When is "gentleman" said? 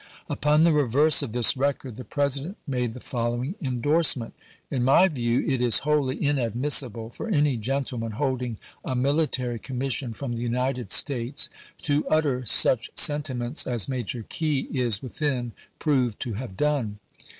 7.55-8.13